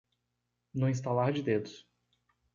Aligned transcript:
Num 0.73 0.89
estalar 0.89 1.31
de 1.31 1.43
dedos 1.43 1.87